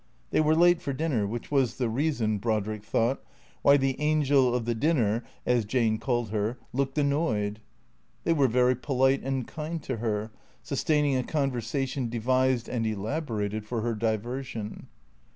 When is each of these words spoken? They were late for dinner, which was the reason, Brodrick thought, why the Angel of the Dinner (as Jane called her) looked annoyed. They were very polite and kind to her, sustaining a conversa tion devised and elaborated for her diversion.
They 0.31 0.41
were 0.41 0.55
late 0.55 0.81
for 0.81 0.93
dinner, 0.93 1.27
which 1.27 1.51
was 1.51 1.77
the 1.77 1.87
reason, 1.87 2.39
Brodrick 2.39 2.83
thought, 2.83 3.23
why 3.61 3.77
the 3.77 4.01
Angel 4.01 4.55
of 4.55 4.65
the 4.65 4.73
Dinner 4.73 5.23
(as 5.45 5.63
Jane 5.63 5.99
called 5.99 6.29
her) 6.31 6.57
looked 6.73 6.97
annoyed. 6.97 7.59
They 8.23 8.33
were 8.33 8.47
very 8.47 8.75
polite 8.75 9.21
and 9.21 9.45
kind 9.45 9.79
to 9.83 9.97
her, 9.97 10.31
sustaining 10.63 11.15
a 11.17 11.21
conversa 11.23 11.87
tion 11.87 12.09
devised 12.09 12.67
and 12.67 12.83
elaborated 12.87 13.63
for 13.63 13.81
her 13.81 13.93
diversion. 13.93 14.87